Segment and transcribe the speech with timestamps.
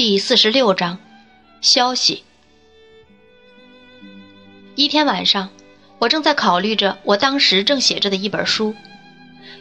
[0.00, 0.96] 第四十六章，
[1.60, 2.24] 消息。
[4.74, 5.50] 一天晚上，
[5.98, 8.74] 我正在考虑着我当时正写着的一本书。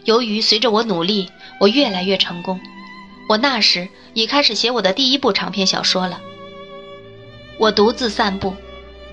[0.06, 1.30] 由于随着我努力，
[1.60, 2.58] 我越来越成功，
[3.28, 6.22] 我那时已开始写我的第一部长篇小说了。
[7.58, 8.56] 我独自散步，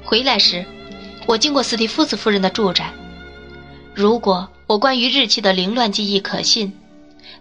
[0.05, 0.65] 回来时，
[1.27, 2.93] 我经过斯蒂夫斯夫人的住宅。
[3.97, 6.73] 如果我关于日期的凌乱记忆可信，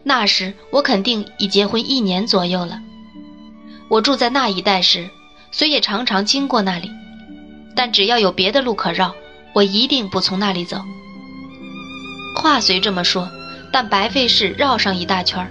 [0.01, 2.81] 那时我肯定已结婚一年左右了。
[3.87, 5.09] 我住在那一带时，
[5.51, 6.91] 虽也常常经过那里，
[7.75, 9.13] 但只要有别的路可绕，
[9.53, 10.81] 我一定不从那里走。
[12.35, 13.29] 话虽这么说，
[13.71, 15.49] 但白费事绕上一大圈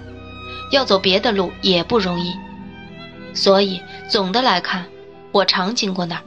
[0.71, 2.33] 要走别的路也不容易。
[3.33, 4.85] 所以总的来看，
[5.31, 6.21] 我常经过那儿。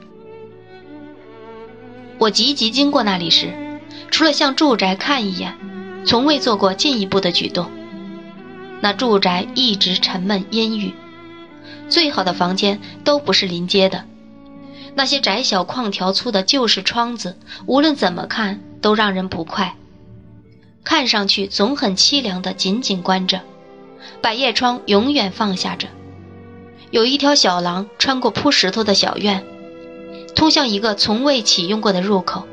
[2.17, 3.53] 我急急经过那里时，
[4.11, 5.55] 除了向住宅看一眼，
[6.05, 7.69] 从未做过进一步的举动。
[8.81, 10.91] 那住宅一直沉闷阴郁。
[11.89, 14.05] 最好的房间都不是临街的，
[14.95, 19.75] 那些窄小框条粗的旧式窗子，无论怎么看都让人不快，
[20.83, 23.41] 看上去总很凄凉的紧紧关着，
[24.21, 25.87] 百叶窗永远放下着。
[26.91, 29.45] 有一条小廊穿过铺石头的小院，
[30.35, 32.47] 通向一个从未启用过的入口。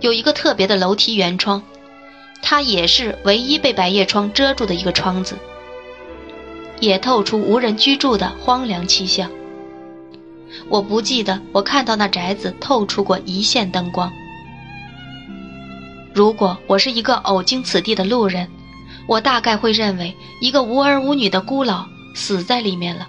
[0.00, 1.62] 有一个特别的楼梯圆窗，
[2.40, 5.36] 它也是唯一被百叶窗遮住的一个窗子。
[6.80, 9.30] 也透出无人居住的荒凉气象。
[10.68, 14.12] 我不记得我看到那宅子透出过一线灯光。
[16.14, 18.48] 如果我是一个偶经此地的路人，
[19.06, 23.08] 我大概会认为一个无儿无女的孤老死在里面了。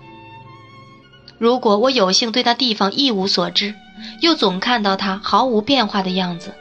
[1.37, 3.73] 如果我有幸对那地方一无所知，
[4.21, 6.53] 又总看到它毫无变化的样子，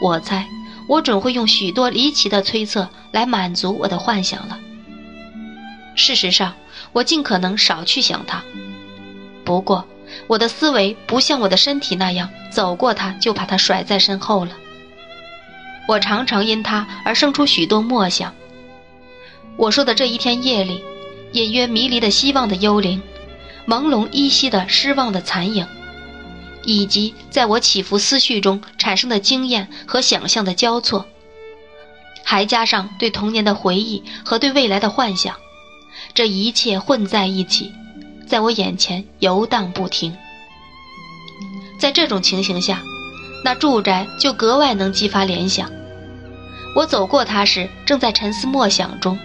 [0.00, 0.48] 我猜
[0.88, 4.58] 我准会用许多离奇的推测来满足我的幻想了。
[5.96, 6.54] 事实上，
[6.92, 8.44] 我尽可能少去想它。
[9.44, 9.84] 不过，
[10.28, 14.52] 我的思维不像我的身体那样，走过它就把它甩在身后了。
[15.88, 18.34] 我常常因它而生出许多默想。
[19.56, 20.84] 我说的这一天夜里，
[21.32, 23.00] 隐约迷离的希望的幽灵，
[23.66, 25.66] 朦胧依稀的失望的残影，
[26.64, 31.06] 以及在我起伏思绪中产生的经验和想象的交错，
[32.22, 35.34] 还加上对童年的回忆和对未来的幻想。
[36.16, 37.74] 这一切混在一起，
[38.26, 40.16] 在我眼前游荡不停。
[41.78, 42.82] 在这种情形下，
[43.44, 45.70] 那住宅就格外能激发联想。
[46.74, 49.18] 我走过它时，正在沉思默想中，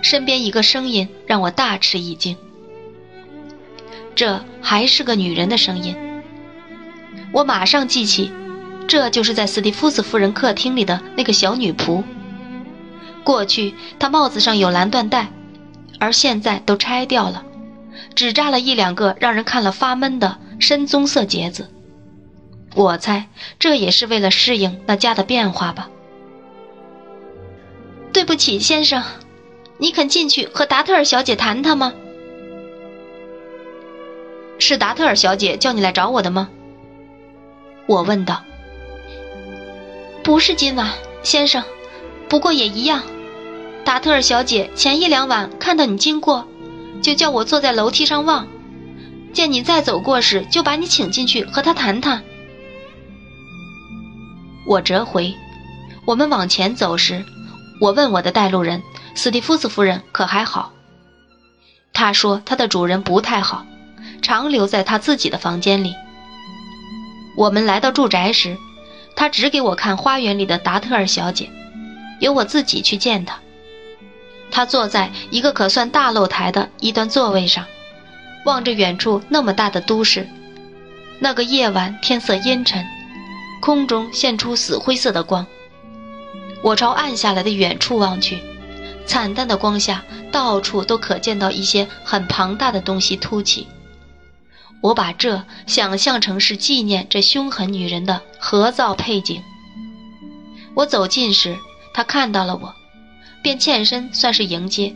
[0.00, 2.34] 身边一个声音让我大吃一惊。
[4.14, 5.94] 这还是个女人的声音。
[7.30, 8.32] 我马上记起，
[8.88, 12.02] 这就是在斯蒂夫斯夫人客厅里的那个小女仆。
[13.22, 15.30] 过去，她帽子上有蓝缎带。
[15.98, 17.44] 而现在都拆掉了，
[18.14, 21.70] 只扎了一两个让人看了发闷的深棕色结子。
[22.74, 25.88] 我猜这也是为了适应那家的变化吧。
[28.12, 29.02] 对不起，先生，
[29.78, 31.92] 你肯进去和达特尔小姐谈谈吗？
[34.58, 36.48] 是达特尔小姐叫你来找我的吗？
[37.86, 38.42] 我问道。
[40.22, 40.90] 不是今晚，
[41.22, 41.62] 先生，
[42.28, 43.02] 不过也一样。
[43.86, 46.48] 达特尔小姐前一两晚看到你经过，
[47.00, 48.48] 就叫我坐在楼梯上望，
[49.32, 52.20] 见你再走过时，就把你请进去和她谈谈。
[54.66, 55.32] 我折回，
[56.04, 57.24] 我们往前走时，
[57.80, 58.82] 我问我的带路人
[59.14, 60.72] 斯蒂夫斯夫人可还好？
[61.92, 63.64] 他说他的主人不太好，
[64.20, 65.94] 常留在他自己的房间里。
[67.36, 68.56] 我们来到住宅时，
[69.14, 71.48] 他只给我看花园里的达特尔小姐，
[72.18, 73.38] 由我自己去见她。
[74.50, 77.66] 他坐在一个可算大露台的一端座位上，
[78.44, 80.28] 望着远处那么大的都市。
[81.18, 82.84] 那个夜晚天色阴沉，
[83.60, 85.46] 空中现出死灰色的光。
[86.62, 88.38] 我朝暗下来的远处望去，
[89.06, 93.68] 惨淡的光下，到处都可见到一些很庞大的东西凸起。
[94.82, 99.42] 我把这想象成是纪念这凶狠女人的合造配景。
[100.74, 101.56] 我走近时，
[101.94, 102.74] 他看到了我。
[103.46, 104.92] 便欠身算是迎接，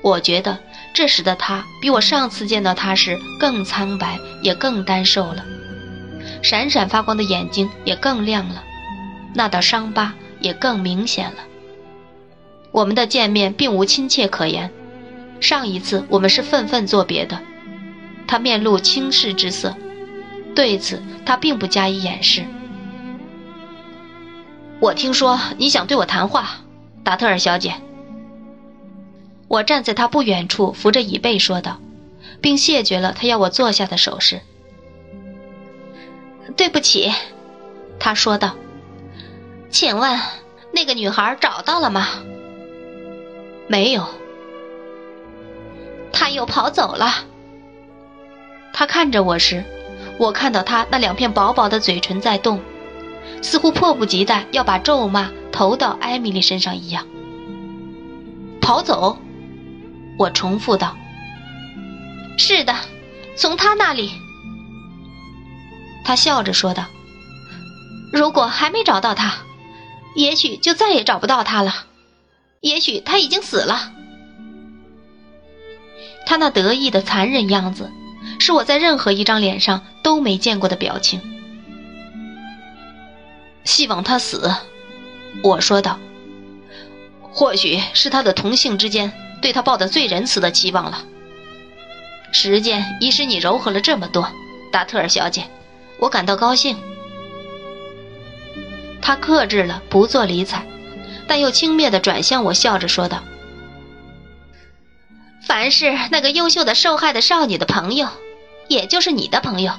[0.00, 0.58] 我觉得
[0.94, 5.44] 这时的他比我上次见到他时更苍白，也更单瘦了，
[6.40, 8.64] 闪闪发光的眼睛也更亮了，
[9.34, 11.44] 那道伤疤也更明显了。
[12.70, 14.72] 我们的见面并无亲切可言，
[15.38, 17.38] 上一次我们是愤愤作别的。
[18.26, 19.76] 他面露轻视之色，
[20.54, 22.42] 对此他并不加以掩饰。
[24.80, 26.62] 我听说你想对我谈话。
[27.02, 27.74] 达特尔小姐，
[29.48, 31.78] 我站在他不远处扶着椅背说道，
[32.40, 34.40] 并谢绝了他要我坐下的手势。
[36.56, 37.12] 对不起，
[37.98, 38.54] 他说道。
[39.70, 40.18] 请问
[40.72, 42.08] 那个女孩找到了吗？
[43.68, 44.04] 没有。
[46.12, 47.24] 她又跑走了。
[48.72, 49.64] 他看着我时，
[50.18, 52.60] 我看到他那两片薄薄的嘴唇在动，
[53.42, 57.06] 似乎迫不及待要把咒骂投到艾米丽身上一样。
[58.60, 59.18] 跑走，
[60.18, 60.96] 我重复道。
[62.38, 62.74] 是的，
[63.36, 64.12] 从他那里。
[66.04, 66.86] 他笑着说道
[68.12, 69.34] ：“如果还没找到他，
[70.16, 71.86] 也许就再也找不到他了。
[72.60, 73.92] 也许他已经死了。”
[76.26, 77.90] 他那得意的残忍样子，
[78.38, 81.20] 是我在任何一张脸上都没见过的表情。
[83.64, 84.54] 希望他死，
[85.42, 85.98] 我说道。
[87.32, 91.04] 或许是他的同性之间对他抱的最仁慈的期望了。
[92.32, 94.28] 时间已使你柔和了这么多，
[94.72, 95.44] 达特尔小姐。
[95.98, 96.76] 我感到高兴。
[99.02, 100.64] 他克制了，不做理睬，
[101.26, 103.22] 但又轻蔑地转向我，笑着说道
[105.46, 108.08] ：“凡是那个优秀的受害的少女的朋友，
[108.68, 109.72] 也就是你的朋友，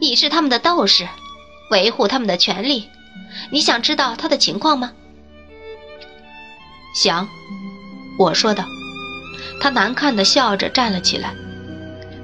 [0.00, 1.08] 你是他们的斗士，
[1.70, 2.88] 维护他们的权利。
[3.50, 4.92] 你想知道他的情况吗
[6.94, 7.28] ？”“想。”
[8.18, 8.64] 我说道。
[9.60, 11.34] 他难看的笑着站了起来。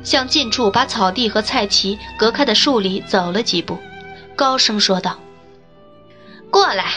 [0.02, 3.76] 向近处把草地和菜畦隔开的树里走了几步，
[4.36, 5.18] 高声说道
[6.48, 6.92] ：“过来。”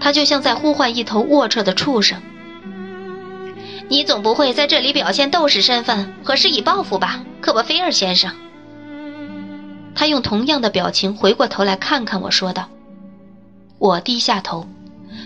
[0.00, 2.20] 他就像在呼唤一头龌龊的畜生。
[3.88, 8.34] 你总不会在这里表现斗士身份和施以报复吧，科波菲尔先生？
[9.94, 12.68] 他用同样的表情回过头来看看我说道。
[13.78, 14.66] 我低下头，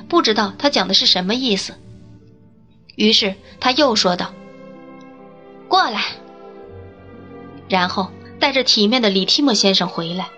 [0.09, 1.75] 不知道他讲的是什么意思。
[2.97, 4.33] 于是他又说道。
[5.69, 6.03] 过来，
[7.69, 10.29] 然后带着体面的李提莫先生回来。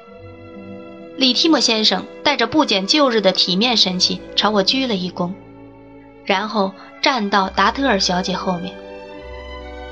[1.19, 5.33] 李提莫先生带着不减旧日的体面神气朝我鞠了一躬，
[6.25, 8.75] 然后站到达特尔小姐后面。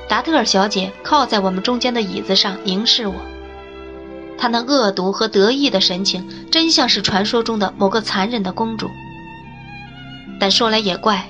[0.07, 3.15] 达特尔小姐靠在我们中间的椅子上凝视我，
[4.45, 8.91] 她那恶毒和得意的神情，真像是传说中的某个残忍的公主。
[10.39, 11.27] 但说来也怪，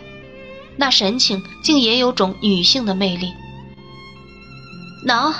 [0.76, 3.32] 那神情竟也有种女性的魅力。
[5.06, 5.34] 能。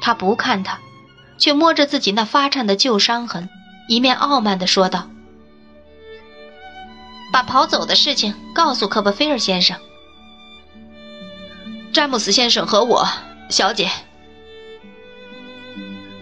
[0.00, 0.80] 他不看他，
[1.38, 3.48] 却摸着自己那发颤的旧伤痕，
[3.88, 5.08] 一面傲慢地说道
[7.32, 9.78] ：“把跑走的事情告诉科波菲尔先生。”
[11.94, 13.06] 詹姆斯先生和我，
[13.48, 13.88] 小姐。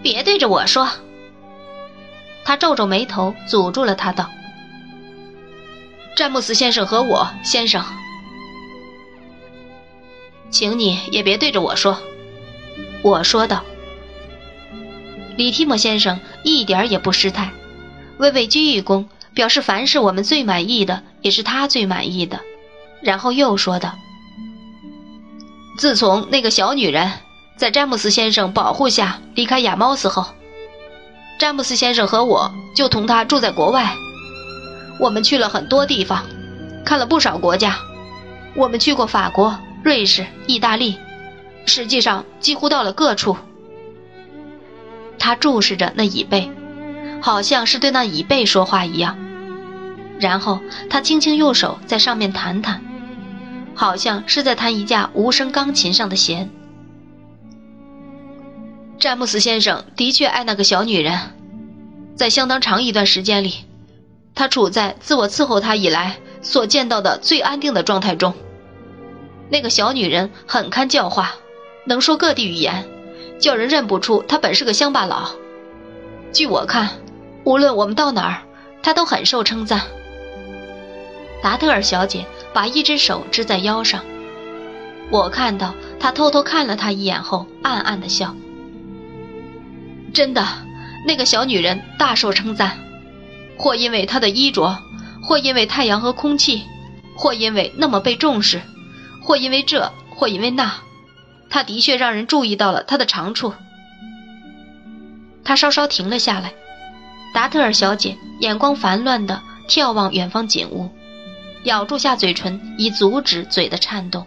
[0.01, 0.89] 别对着我说。
[2.43, 4.29] 他皱皱眉头，阻住了他，道
[6.17, 7.85] ：“詹姆斯先生和我，先生。”
[10.49, 11.97] 请你也别对着我说，
[13.03, 13.63] 我说道。
[15.37, 17.51] 李提莫先生一点也不失态，
[18.17, 22.41] 微微鞠一躬，表示凡是我们最满意的，也是他最满意的。
[23.01, 23.95] 然后又说道
[25.79, 27.11] ：“自从那个小女人
[27.61, 30.25] 在詹姆斯先生保护下离开亚猫斯后，
[31.37, 33.93] 詹姆斯先生和我就同他住在国外。
[34.99, 36.25] 我们去了很多地方，
[36.83, 37.77] 看了不少国家。
[38.55, 40.97] 我们去过法国。”瑞士、意大利，
[41.67, 43.37] 实际上几乎到了各处。
[45.19, 46.49] 他注视着那椅背，
[47.21, 49.19] 好像是对那椅背说话一样。
[50.19, 52.83] 然后他轻轻用手在上面弹弹，
[53.75, 56.49] 好像是在弹一架无声钢琴上的弦。
[59.01, 61.17] 詹姆斯先生的确爱那个小女人，
[62.15, 63.65] 在相当长一段时间里，
[64.35, 68.31] 他处在自我伺候他以来所见到的最安定的状态中。
[69.49, 71.33] 那个小女人很堪教化，
[71.83, 72.87] 能说各地语言，
[73.39, 75.31] 叫人认不出她本是个乡巴佬。
[76.31, 76.87] 据我看，
[77.43, 78.43] 无论我们到哪儿，
[78.83, 79.81] 她都很受称赞。
[81.41, 84.05] 达特尔小姐把一只手支在腰上，
[85.09, 88.35] 我看到她偷偷看了她一眼后，暗暗的笑。
[90.13, 90.45] 真的，
[91.05, 92.77] 那个小女人大受称赞，
[93.57, 94.77] 或因为她的衣着，
[95.23, 96.63] 或因为太阳和空气，
[97.15, 98.61] 或因为那么被重视。
[99.23, 100.73] 或因为这，或因为那，
[101.49, 103.53] 她的确让人注意到了她的长处。
[105.43, 106.53] 他稍稍停了下来，
[107.33, 110.89] 达特尔小姐眼光烦乱地眺望远方景物，
[111.63, 114.25] 咬住下嘴唇以阻止嘴的颤动。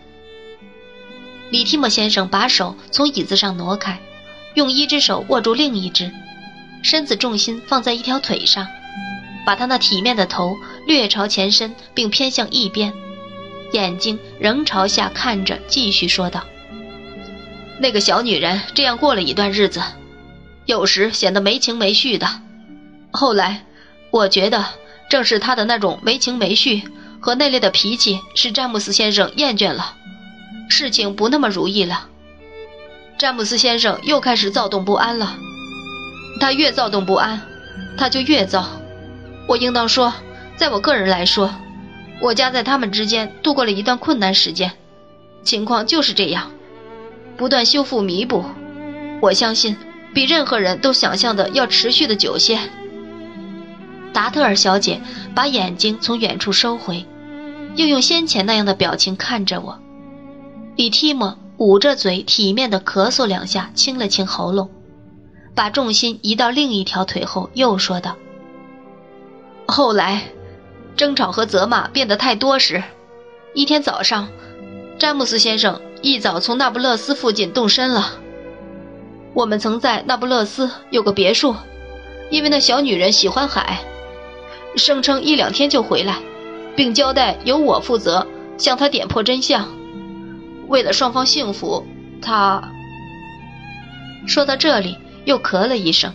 [1.51, 4.01] 李提莫先生把手从椅子上挪开，
[4.55, 6.11] 用一只手握住另一只，
[6.83, 8.67] 身子重心放在一条腿上，
[9.45, 10.57] 把他那体面的头
[10.87, 12.93] 略朝前伸，并偏向一边。
[13.73, 16.45] 眼睛仍朝下看着，继续说道
[17.81, 19.83] ：“那个小女人这样过了一段日子，
[20.67, 22.29] 有时显得没情没绪的。
[23.11, 23.65] 后来，
[24.11, 24.65] 我觉得
[25.11, 26.85] 正是她的那种没情没绪
[27.21, 29.97] 和那类的脾气，使詹姆斯先生厌倦了，
[30.69, 32.09] 事情不那么如意了。
[33.19, 35.37] 詹姆斯先生又开始躁动不安了。
[36.41, 37.41] 他越躁动不安，
[37.97, 38.69] 他就越躁。
[39.49, 40.13] 我应当说，
[40.57, 41.55] 在我个人来说。”
[42.21, 44.71] 我家在他们之间度过了一段困难时间，
[45.43, 46.53] 情况就是这样，
[47.37, 48.45] 不断修复弥补。
[49.21, 49.77] 我相信
[50.15, 52.59] 比任何人都想象的要持续的久些。
[54.13, 55.03] 达特尔小姐
[55.35, 57.05] 把眼睛从远处收回，
[57.75, 59.81] 又用先前那样的表情看着我。
[60.77, 64.71] 李提莫捂着嘴，体面的咳嗽两下，清了清喉咙，
[65.55, 68.17] 把重心移到另一条腿后，又说道
[69.67, 70.25] ：“后来。”
[70.97, 72.81] 争吵和责骂变得太多时，
[73.53, 74.29] 一天早上，
[74.97, 78.13] 詹姆斯先生一早从那不勒斯附近动身了。
[79.33, 81.57] 我们曾在那不勒斯有个别墅，
[82.31, 83.81] 因为那小女人喜欢海，
[84.77, 86.19] 声称一两天就回来，
[86.77, 88.25] 并交代由我负责
[88.57, 89.69] 向她点破真相。
[90.69, 91.87] 为了双方幸福，
[92.21, 92.73] 他
[94.27, 96.15] 说到这里又咳了一声，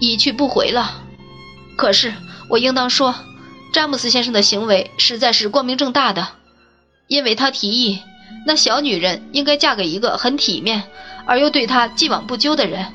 [0.00, 1.02] 一去不回了。
[1.76, 2.12] 可是。
[2.50, 3.14] 我应当说，
[3.72, 6.26] 詹姆斯先生的行为实在是光明正大的，
[7.06, 8.00] 因为他提议
[8.44, 10.82] 那小女人应该嫁给一个很体面
[11.26, 12.92] 而又对她既往不咎的人，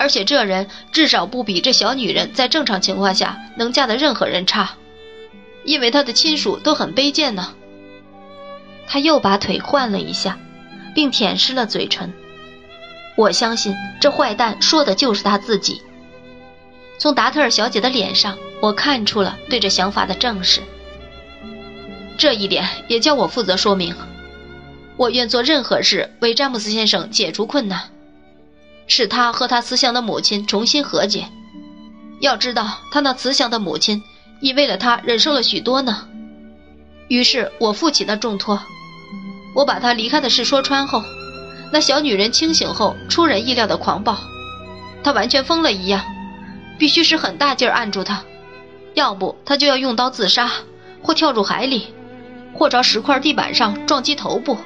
[0.00, 4.74] 而且这人至少不比这小女人在正常情况下能嫁的任何人差，
[5.64, 7.54] 因为他的亲属都很卑贱呢。
[8.86, 10.38] 他又把腿换了一下，
[10.94, 12.12] 并舔湿了嘴唇。
[13.16, 15.82] 我相信这坏蛋说的就是他自己。
[16.98, 20.60] 从达特尔小姐的脸上，我看出了对这想法的正视。
[22.16, 23.94] 这一点也叫我负责说明。
[24.96, 27.90] 我愿做任何事为詹姆斯先生解除困难，
[28.86, 31.26] 使他和他慈祥的母亲重新和解。
[32.20, 34.02] 要知道，他那慈祥的母亲
[34.40, 36.08] 已为了他忍受了许多呢。
[37.08, 38.58] 于是我负起那重托。
[39.56, 41.02] 我把她离开的事说穿后，
[41.72, 44.18] 那小女人清醒后出人意料的狂暴，
[45.02, 46.04] 她完全疯了一样。
[46.78, 48.22] 必须使很大劲儿按住她，
[48.92, 50.50] 要不她就要用刀自杀，
[51.02, 51.94] 或跳入海里，
[52.52, 54.58] 或朝石块地板上撞击头部。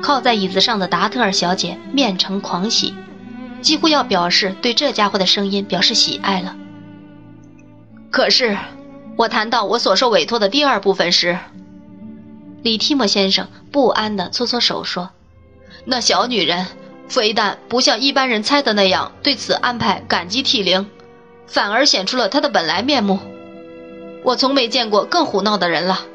[0.00, 2.94] 靠在椅子上的达特尔小姐面呈狂喜，
[3.60, 6.54] 几乎要表示对这家伙的声音表示喜爱了。
[8.12, 8.56] 可是，
[9.16, 11.36] 我谈到我所受委托的第二部分时，
[12.64, 15.10] 李提莫先生不安地搓搓手说
[15.86, 16.66] ：“那小女人。”
[17.06, 20.88] 非但不像一般人猜的那样对此安排感激涕零，
[21.46, 23.18] 反而显出了她的本来面目。
[24.22, 26.06] 我从没见过更胡闹的人了。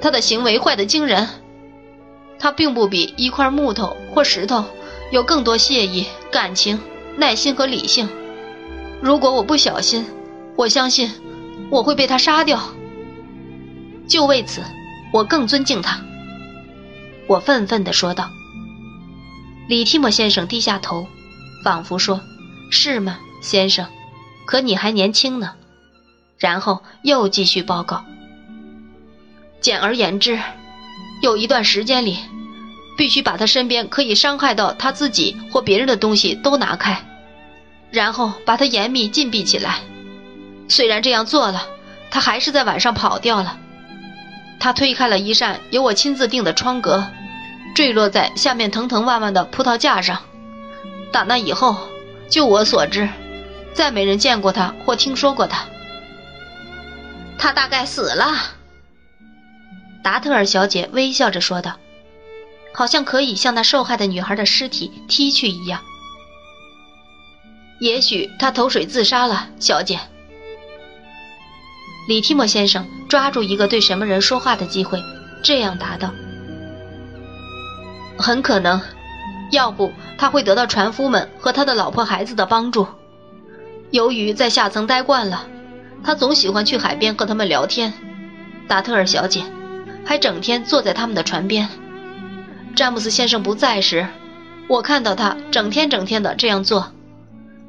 [0.00, 1.28] 他的行为坏得惊人。
[2.40, 4.64] 他并不比一块木头或石头
[5.12, 6.80] 有更多谢意、感情、
[7.16, 8.08] 耐心和理性。
[9.00, 10.04] 如果我不小心，
[10.56, 11.12] 我相信
[11.70, 12.60] 我会被他杀掉。
[14.08, 14.62] 就为此，
[15.12, 16.00] 我更尊敬他。
[17.26, 18.30] 我愤愤地说道。
[19.68, 21.06] 李提莫先生低下头，
[21.62, 22.20] 仿佛说
[22.72, 23.86] ：“是吗，先生？
[24.46, 25.52] 可你还年轻呢。”
[26.38, 28.04] 然后又继续报告。
[29.60, 30.38] 简而言之，
[31.20, 32.16] 有一段时间里，
[32.96, 37.04] 必须把他身边可以伤害到他自己或别人的东西都拿开，
[37.90, 39.80] 然后把他严密禁闭起来。
[40.68, 41.66] 虽然这样做了，
[42.10, 43.58] 他还是在晚上跑掉了。
[44.60, 47.06] 他推开了一扇由我亲自定的窗格。
[47.74, 50.22] 坠落在下面藤藤蔓蔓的葡萄架上。
[51.12, 51.88] 打那以后，
[52.28, 53.08] 就我所知，
[53.72, 55.64] 再没人见过他或听说过他。
[57.38, 58.34] 他大概死了。
[60.02, 61.76] 达特尔小姐微笑着说道，
[62.74, 65.80] 好像可以向那受害的女孩的尸体踢去一样。
[67.78, 70.00] 也许他投水自杀了，小姐。
[72.08, 74.98] 李提莫先生抓住一个对什么人说话的机会，
[75.42, 76.10] 这样答道。
[78.16, 78.80] 很可能，
[79.50, 82.86] 要不他会得到船夫们和他的老婆孩子的帮助。
[83.90, 85.46] 由于在下层待惯了，
[86.02, 87.92] 他总喜欢去海边和他们聊天。
[88.66, 89.42] 达特尔小姐
[90.02, 91.68] 还整天坐在他们的船边。
[92.74, 94.06] 詹姆斯先生不在时，
[94.66, 96.90] 我看到他整天整天的这样做。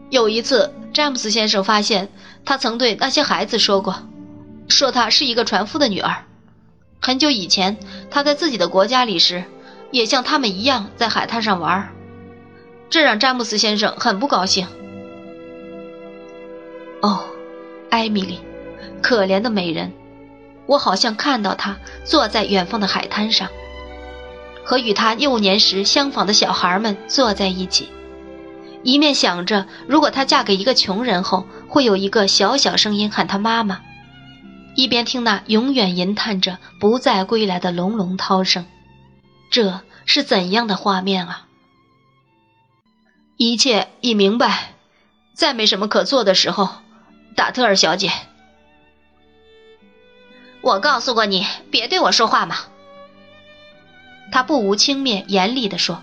[0.10, 2.08] 有一次，詹姆斯先生发现
[2.46, 3.96] 他曾对那些孩子说过，
[4.70, 6.26] 说她是一个船夫的女儿。
[7.02, 7.78] 很久以前，
[8.10, 9.44] 她在自己的国家里时。
[9.92, 11.90] 也像他们一样在海滩上玩，
[12.92, 14.68] 这让詹姆斯先生很不高兴。
[17.02, 17.24] 哦，
[17.90, 18.40] 艾米丽，
[19.02, 19.92] 可怜的美人，
[20.68, 23.50] 我好像看到她坐在远方的海滩上，
[24.64, 27.90] 和与她幼年时相仿的小孩们坐在一起，
[28.84, 33.82] 一面想着如果她嫁给一个穷人后，会有一个小小声音喊她妈妈，
[34.80, 38.66] 一边听那永远吟叹着不再归来的隆隆涛声。
[39.52, 41.48] 这是怎样的画面啊！
[43.36, 44.76] 一切已明白，
[45.34, 46.70] 再没什么可做的时候，
[47.36, 48.10] 达特尔小姐。
[50.62, 52.56] 我告诉过你，别对我说话嘛。
[54.32, 56.02] 他不无轻蔑，严厉地说：“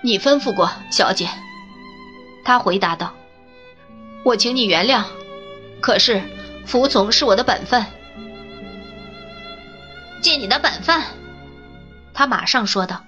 [0.00, 1.28] 你吩咐过，小姐。”
[2.46, 3.12] 他回答道
[4.24, 5.04] ：“我请你原谅，
[5.82, 6.22] 可是
[6.64, 7.84] 服从是我的本分。”
[10.22, 11.02] 尽你的本分，
[12.14, 13.04] 他马上说道：“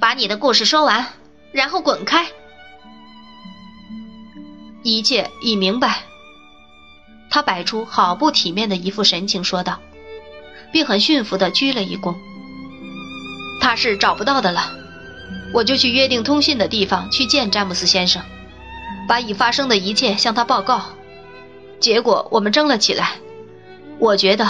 [0.00, 1.06] 把你的故事说完，
[1.52, 2.26] 然后滚开。
[4.82, 6.02] 一切已明白。”
[7.28, 9.80] 他摆出好不体面的一副神情，说道，
[10.72, 12.14] 并很驯服地鞠了一躬。
[13.60, 14.72] 他是找不到的了，
[15.52, 18.22] 我就去约定通信的地方去见詹姆斯先生，
[19.06, 20.82] 把已发生的一切向他报告。
[21.82, 23.16] 结果我们争了起来。
[23.98, 24.48] 我觉得，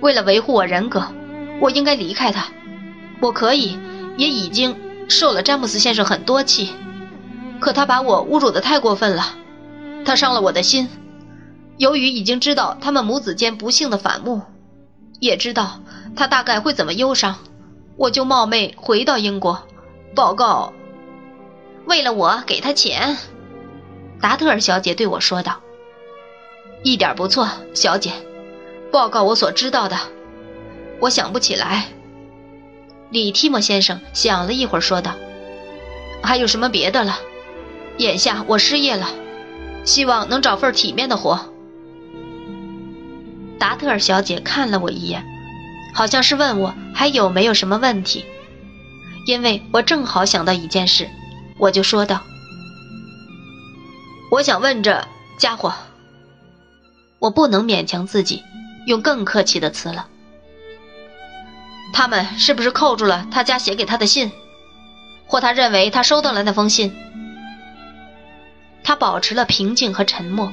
[0.00, 1.06] 为了维护我人格，
[1.60, 2.48] 我应该离开他。
[3.20, 3.78] 我可以，
[4.16, 4.76] 也已经
[5.08, 6.74] 受了詹姆斯先生很多气，
[7.60, 9.24] 可他把我侮辱得太过分了，
[10.04, 10.88] 他伤了我的心。
[11.78, 14.42] 由于已经知道他们母子间不幸的反目，
[15.20, 15.80] 也知道
[16.16, 17.38] 他大概会怎么忧伤，
[17.96, 19.62] 我就冒昧回到英国，
[20.16, 20.72] 报告。
[21.86, 23.16] 为了我给他钱，
[24.20, 25.60] 达特尔小姐对我说道
[26.82, 28.12] ：“一点不错，小姐。
[28.90, 29.96] 报告我所知道的，
[31.00, 31.86] 我想不起来。”
[33.10, 35.14] 李提莫先生想了一会儿，说道
[36.22, 37.18] ：“还有什么别的了？
[37.98, 39.08] 眼下我失业了，
[39.84, 41.38] 希望能找份体面的活。”
[43.60, 45.24] 达特尔小姐看了我一眼，
[45.94, 48.24] 好像是问我还有没有什么问题。
[49.26, 51.08] 因为我正好想到一件事，
[51.58, 52.22] 我就说道
[54.32, 55.06] ：“我想问这
[55.38, 55.72] 家伙。”
[57.22, 58.42] 我不能勉强自己
[58.84, 60.08] 用更客气的词了。
[61.92, 64.32] 他们是不是扣住了他家写给他的信，
[65.26, 66.92] 或他认为他收到了那封信？
[68.82, 70.52] 他保持了平静和沉默，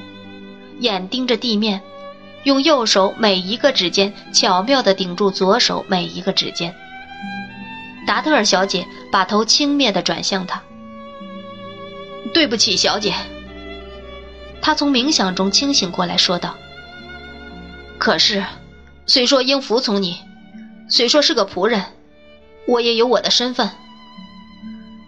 [0.79, 1.81] 眼盯着地面。
[2.43, 6.73] 用右手每一个指尖巧妙地顶住左手每一个指尖。
[8.07, 10.61] 达特尔小姐把头轻蔑地转向他。
[12.33, 13.13] 对不起，小姐。
[14.61, 16.55] 他从冥想中清醒过来说道
[17.97, 18.43] ：“可是，
[19.05, 20.17] 虽说应服从你，
[20.89, 21.83] 虽说是个仆人，
[22.67, 23.69] 我也有我的身份。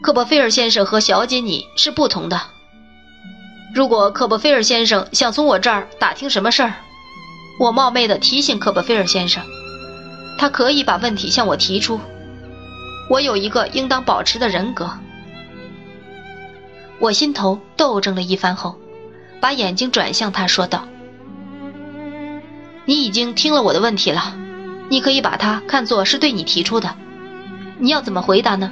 [0.01, 2.41] 科伯菲尔先生和小姐你是不同的。
[3.73, 6.73] 如果科伯菲尔先生想从我这儿打听什么事儿，
[7.59, 9.43] 我冒昧的提醒科伯菲尔先生，
[10.37, 11.99] 他可以把问题向我提出。
[13.09, 14.89] 我有一个应当保持的人格。
[16.99, 18.77] 我心头斗争了一番后，
[19.41, 20.87] 把眼睛转向他，说道
[22.85, 24.37] ：“你已经听了我的问题了，
[24.87, 26.95] 你可以把它看作是对你提出的。
[27.79, 28.71] 你要怎么回答呢，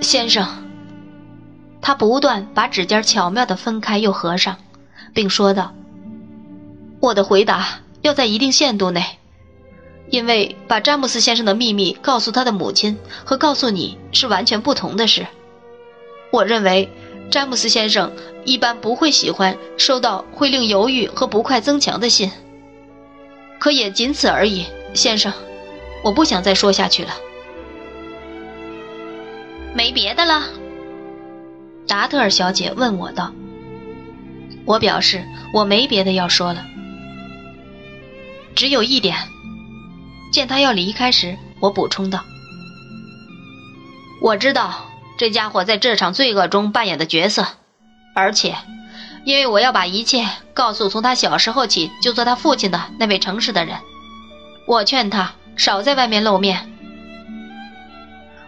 [0.00, 0.46] 先生？”
[1.82, 4.56] 他不断把指尖巧妙地分开又合上，
[5.14, 5.72] 并说道。
[6.98, 9.04] 我的回答要在一定限度内，
[10.10, 15.26] 因为把詹姆斯先生的秘密告诉他的母亲和告诉你是完全不同的事。
[16.32, 16.90] 我认为
[17.30, 18.12] 詹姆斯先生
[18.44, 22.30] 一般不会喜欢收到会令犹豫和不快增强的信，
[23.58, 25.32] 可也仅此而已，先生。
[26.04, 27.10] 我不想再说下去了。
[29.74, 30.44] 没别的了？
[31.86, 33.32] 达特尔小姐问我道。
[34.64, 36.64] 我表示我没别的要说了。
[38.54, 39.16] 只有一点，
[40.32, 42.24] 见他要离开时，我补充道
[44.22, 44.85] ：“我知道
[45.16, 47.46] 这家伙在这场罪恶中扮演的角色，
[48.14, 48.54] 而且，
[49.24, 53.78] 因为我要把一切告诉从他小时候起就做他父亲的那位诚实的人，
[54.66, 56.72] 我劝他少在外面露面。”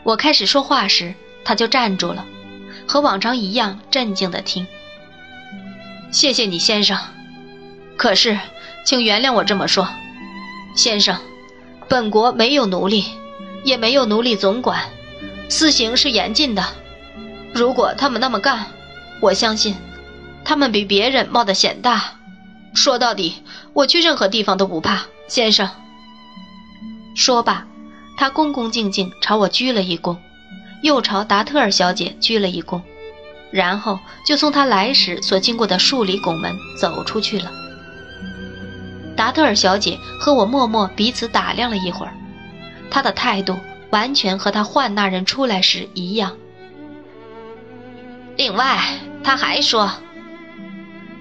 [0.04, 2.24] 我开始说话时，他就站住了，
[2.86, 4.66] 和往常一样镇静地听。
[6.10, 6.98] 谢谢你，先生。
[7.96, 8.38] 可是。
[8.84, 9.86] 请原谅我这么说，
[10.74, 11.18] 先生，
[11.90, 13.04] 本国没有奴隶，
[13.62, 14.88] 也没有奴隶总管，
[15.48, 16.64] 私刑是严禁的。
[17.52, 18.66] 如果他们那么干，
[19.20, 19.74] 我相信，
[20.44, 22.14] 他们比别人冒的险大。
[22.74, 25.68] 说到底，我去任何地方都不怕，先生。
[27.16, 27.66] 说罢，
[28.16, 30.16] 他恭恭敬敬朝我鞠了一躬，
[30.82, 32.80] 又朝达特尔小姐鞠了一躬，
[33.50, 37.50] 然后就从他来时所经过的数里拱门走出去了。
[39.16, 42.12] 达特尔小姐和我默默彼此打量了一会儿，
[42.90, 43.58] 她的态度
[43.90, 46.36] 完全和他换那人出来时一样。
[48.36, 49.90] 另外，他还说，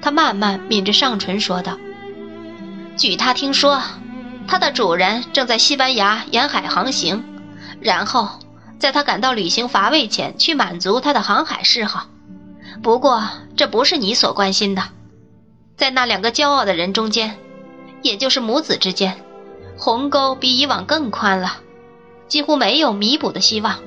[0.02, 1.78] 他慢慢抿着上唇说道
[2.96, 3.82] ：“据他听说，
[4.48, 7.24] 他的主人正在西班牙沿海航行，
[7.82, 8.30] 然后
[8.80, 12.08] 在他感到旅行乏味前去满足他的航海嗜好。
[12.84, 13.24] 不过，
[13.56, 14.84] 这不是你所关心的。
[15.76, 17.36] 在那两个骄傲的人中间，
[18.04, 19.18] 也就是母子之间，
[19.76, 21.58] 鸿沟比以往更宽了，
[22.28, 23.80] 几乎没有弥补的希望。”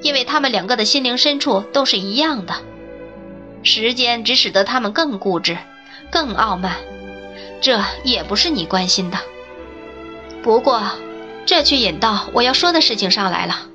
[0.00, 2.54] 因为他们两个的心灵深处都是一样的，
[3.64, 5.58] 时间只使得他们更固执、
[6.08, 6.76] 更傲慢，
[7.60, 9.18] 这也不是你关心的。
[10.40, 10.80] 不过，
[11.46, 13.66] 这却引到我要说的事情上来了。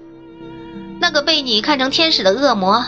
[1.02, 2.86] 那个被你看成天使的恶魔，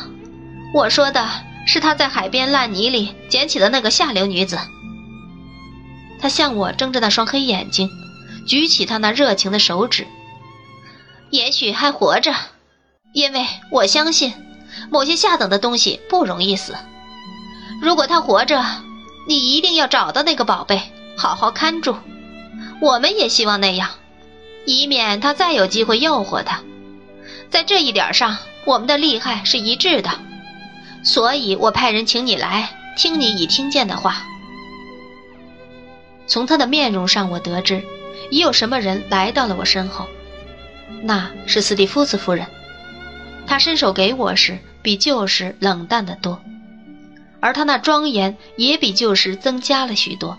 [0.74, 1.28] 我说的
[1.68, 4.58] 是他在海边烂泥里捡起的那个下流女子。
[6.22, 7.90] 他向我睁着那双黑眼睛，
[8.48, 10.08] 举起他那热情的手指，
[11.30, 12.34] 也许还活着。
[13.14, 14.34] 因为我相信，
[14.90, 16.76] 某些下等的东西不容易死。
[17.82, 18.64] 如果他活着，
[19.28, 20.82] 你一定要找到那个宝贝，
[21.16, 21.96] 好好看住。
[22.82, 23.90] 我们也希望那样，
[24.66, 26.62] 以免他再有机会诱惑他。
[27.50, 30.10] 在这一点上，我们的利害是一致的。
[31.04, 34.24] 所以我派人请你来，听你已听见的话。
[36.28, 37.84] 从他的面容上，我得知，
[38.30, 40.06] 已有什么人来到了我身后。
[41.04, 42.46] 那是斯蒂夫斯夫人。
[43.48, 46.42] 他伸手给我时，比旧时冷淡得多，
[47.40, 50.38] 而他那庄严也比旧时增加了许多。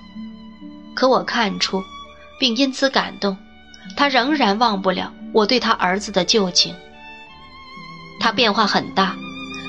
[0.95, 1.83] 可我看出，
[2.41, 3.37] 并因此感动，
[3.97, 6.75] 他仍然忘不了我对他儿子的旧情。
[8.19, 9.15] 他变化很大，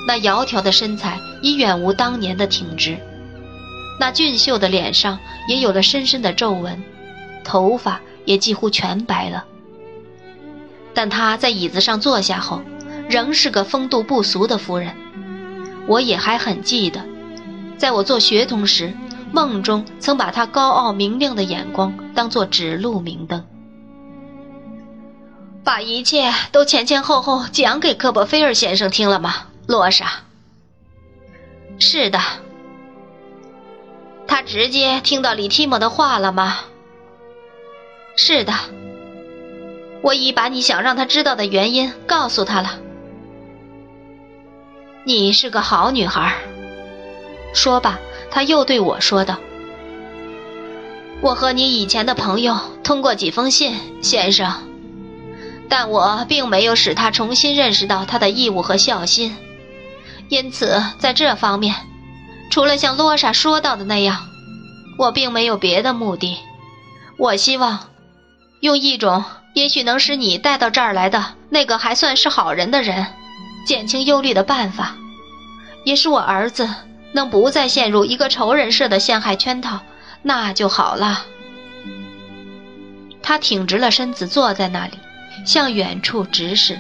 [0.08, 2.98] 那窈窕的身材已远无当年的挺直，
[4.00, 6.82] 那俊秀的脸上也有了深深的皱纹，
[7.44, 9.46] 头发也几乎全白了。
[10.98, 12.64] 但他在椅子上坐下后。
[13.08, 14.94] 仍是个风度不俗的夫人，
[15.88, 17.06] 我也还很记得，
[17.78, 18.94] 在我做学童时，
[19.32, 23.46] 梦中曾把她高傲明亮的眼光当作指路明灯，
[25.64, 30.08] 把一切都前前后后讲给科波菲尔先生听了吗，罗莎？
[31.80, 32.20] 是的。
[34.28, 36.58] 他直接听到李提莫的话了吗？
[38.18, 38.54] 是的。
[40.02, 42.80] 我已把你想让他知道的原因告诉他了。
[45.06, 46.36] 你是个好女孩。
[47.54, 49.38] 说吧，他又对我说道
[51.22, 54.54] ：“我和你以前的朋友通过几封信，先生，
[55.68, 59.36] 但我并没有使他重新认识到他的义务和孝心。
[60.30, 61.74] 因此，在这方面，
[62.52, 64.28] 除了像罗莎说到的那样，
[65.00, 66.38] 我并没有别的目的。
[67.18, 67.80] 我希望
[68.60, 69.24] 用一种
[69.58, 73.08] 也许能使你带到这儿来的那个还算是好人的人。”
[73.66, 74.96] 减轻忧虑的办法，
[75.84, 76.70] 也是我儿子
[77.12, 79.80] 能不再陷入一个仇人似的陷害圈套，
[80.22, 81.26] 那就好了。
[83.22, 84.94] 他挺直了身子，坐在那里，
[85.44, 86.80] 向远处直视。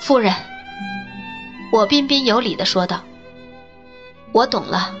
[0.00, 0.32] 夫人，
[1.70, 3.02] 我彬彬有礼地说道
[4.32, 4.94] ：“我懂了，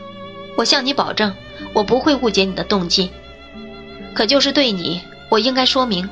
[0.58, 1.34] 我向你保证，
[1.72, 3.10] 我不会误解你的动机。
[4.12, 6.08] 可就是对你，我应该说明。”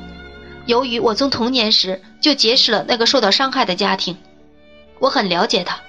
[0.65, 4.15] 由于我从童年时就结识了那个受到伤害的家庭，
[4.99, 5.79] 我很了解他。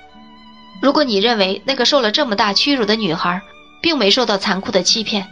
[0.81, 3.43] 如果你认为那个受了这么大屈辱的女孩，
[3.83, 5.27] 并没受到残酷的欺骗，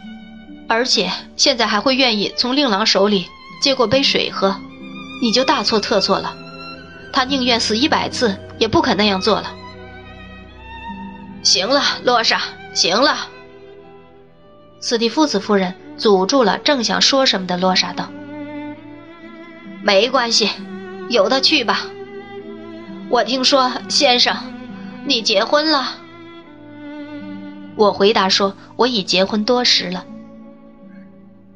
[0.67, 3.25] 而且现在还会愿意从令郎手里
[3.59, 4.55] 接过杯水喝，
[5.19, 6.35] 你就大错特错了。
[7.11, 9.55] 他宁愿死一百次，也不肯那样做了。
[11.41, 12.39] 行了，洛莎，
[12.75, 13.27] 行了。
[14.79, 18.09] 斯蒂夫斯夫人阻住了正想说什么的洛莎，道。
[19.83, 20.49] 没关系，
[21.09, 21.85] 由他去吧。
[23.09, 24.35] 我听说，先生，
[25.05, 25.97] 你结婚了。
[27.75, 30.05] 我回答说，我已结婚多时了。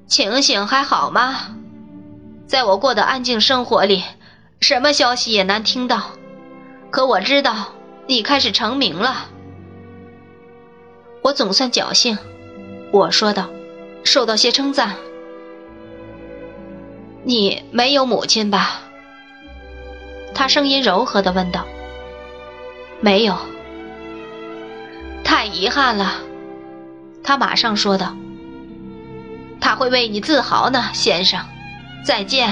[0.07, 1.55] 情形还好吗？
[2.45, 4.03] 在我过的安静生活里，
[4.59, 6.11] 什么消息也难听到。
[6.91, 7.73] 可我知道，
[8.07, 9.27] 你开始成名了。
[11.23, 12.17] 我总算侥幸，
[12.91, 13.49] 我说道，
[14.03, 14.95] 受到些称赞。
[17.23, 18.81] 你没有母亲吧？
[20.35, 21.65] 他声音柔和的问道。
[22.99, 23.37] 没有。
[25.23, 26.19] 太遗憾了，
[27.23, 28.15] 他马上说道。
[29.61, 31.39] 他会为你自豪呢，先生。
[32.05, 32.51] 再见。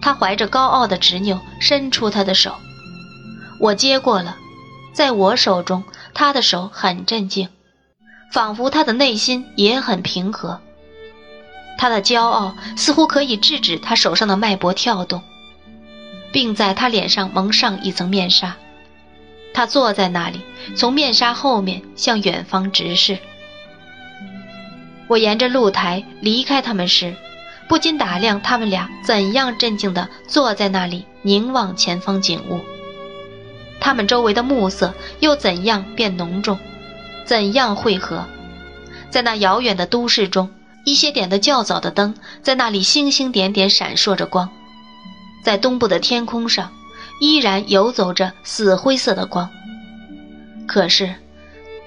[0.00, 2.54] 他怀着高傲的执拗伸出他的手，
[3.58, 4.36] 我接过了，
[4.92, 7.48] 在我手中，他的手很镇静，
[8.34, 10.60] 仿佛他的内心也很平和。
[11.78, 15.22] 他的骄傲似乎可以制止他手上的脉搏跳动，
[16.32, 18.56] 并在他脸上蒙上一层面纱。
[19.52, 20.40] 他坐在那里，
[20.74, 23.16] 从面纱后面向远方直视。
[25.06, 27.14] 我沿着露台离开他们时，
[27.68, 32.58] 不禁打量他们俩怎样镇静地坐在那里凝望前方景物。
[33.78, 36.58] 他们周围的暮色又怎样变浓重，
[37.24, 38.24] 怎样汇合？
[39.10, 40.50] 在那遥远的都市中，
[40.84, 44.48] 一些点的较早的灯在那里星星点点闪烁着光，
[45.44, 46.70] 在东部的天空上。
[47.20, 49.48] 依然游走着死灰色的光。
[50.66, 51.14] 可是，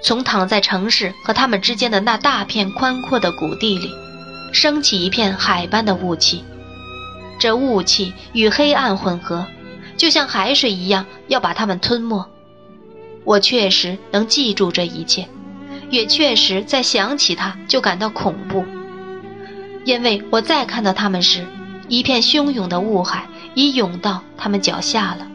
[0.01, 3.91] 从躺在城市和他们之间的那大片宽阔的谷地里，
[4.53, 6.45] 升起一片海般的雾气。
[7.37, 9.45] 这雾气与黑暗混合，
[9.97, 12.25] 就像海水一样要把它们吞没。
[13.27, 15.27] 我确实能记住这一切，
[15.89, 18.63] 也确实在想起他就感到恐怖，
[19.83, 21.45] 因为我再看到他们时，
[21.89, 23.27] 一片汹涌的雾海。
[23.57, 25.27] 已涌到他们脚下了。